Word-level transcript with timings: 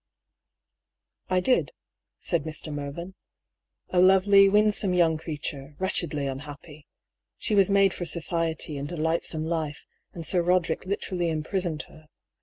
I 1.29 1.41
did," 1.41 1.73
said 2.19 2.41
Mr. 2.43 2.73
Mervyn." 2.73 3.13
A 3.91 3.99
lovely, 3.99 4.49
winsome 4.49 4.95
young 4.95 5.15
creature; 5.15 5.75
wretchedly 5.77 6.25
unhappy. 6.25 6.87
She 7.37 7.53
was 7.53 7.69
made 7.69 7.93
for 7.93 8.05
society 8.05 8.79
and 8.79 8.91
a 8.91 8.97
lightsome 8.97 9.45
life, 9.45 9.85
and 10.13 10.25
Sir 10.25 10.41
Roderick 10.41 10.87
literally 10.87 11.29
imprisoned 11.29 11.83
her. 11.83 12.07